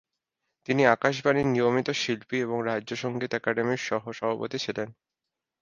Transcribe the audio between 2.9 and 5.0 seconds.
সঙ্গীত আকাদেমির সহ সভাপতি ছিলেন।